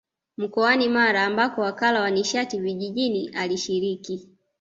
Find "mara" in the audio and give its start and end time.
0.89-1.25